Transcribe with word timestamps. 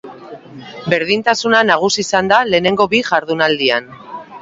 Berdintasuna 0.93 1.61
nagusi 1.73 2.07
izan 2.07 2.35
da 2.35 2.43
lehenengo 2.51 2.91
bi 2.97 3.07
jardunaldian. 3.15 3.97